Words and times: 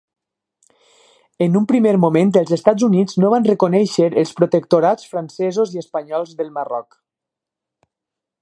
En 1.45 1.57
un 1.59 1.67
primer 1.71 1.91
moment 2.05 2.31
els 2.41 2.55
Estats 2.57 2.87
Units 2.89 3.19
no 3.25 3.31
van 3.35 3.47
reconèixer 3.51 4.09
els 4.23 4.33
protectorats 4.41 5.13
francesos 5.15 5.77
i 5.77 5.83
espanyols 5.87 6.37
del 6.41 6.53
Marroc. 6.57 7.01